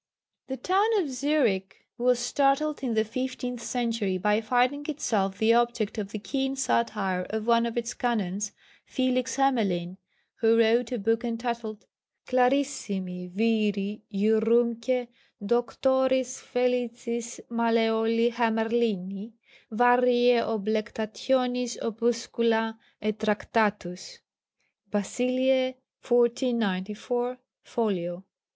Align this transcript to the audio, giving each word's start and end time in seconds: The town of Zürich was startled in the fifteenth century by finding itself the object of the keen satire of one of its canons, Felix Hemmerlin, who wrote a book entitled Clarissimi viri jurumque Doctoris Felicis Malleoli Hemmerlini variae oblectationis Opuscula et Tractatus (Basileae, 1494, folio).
The 0.47 0.57
town 0.57 0.87
of 0.97 1.05
Zürich 1.09 1.73
was 1.95 2.17
startled 2.17 2.81
in 2.81 2.95
the 2.95 3.03
fifteenth 3.05 3.61
century 3.61 4.17
by 4.17 4.41
finding 4.41 4.83
itself 4.87 5.37
the 5.37 5.53
object 5.53 5.99
of 5.99 6.11
the 6.11 6.17
keen 6.17 6.55
satire 6.55 7.27
of 7.29 7.45
one 7.45 7.67
of 7.67 7.77
its 7.77 7.93
canons, 7.93 8.51
Felix 8.83 9.35
Hemmerlin, 9.37 9.97
who 10.37 10.57
wrote 10.57 10.91
a 10.91 10.97
book 10.97 11.23
entitled 11.23 11.85
Clarissimi 12.25 13.27
viri 13.29 14.01
jurumque 14.11 15.07
Doctoris 15.45 16.39
Felicis 16.39 17.39
Malleoli 17.51 18.31
Hemmerlini 18.31 19.33
variae 19.71 20.41
oblectationis 20.41 21.77
Opuscula 21.79 22.75
et 22.99 23.19
Tractatus 23.19 24.17
(Basileae, 24.89 25.75
1494, 26.01 27.37
folio). 27.61 28.23